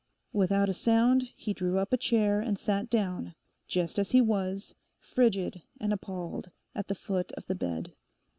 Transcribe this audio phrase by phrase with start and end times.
[0.33, 3.35] Without a sound he drew up a chair and sat down,
[3.67, 7.93] just as he was, frigid and appalled, at the foot of the bed.